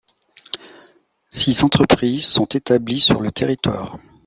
Six 1.29 1.61
entreprises 1.63 2.25
sont 2.25 2.45
établies 2.47 2.99
sur 2.99 3.21
le 3.21 3.31
territoire. 3.31 3.99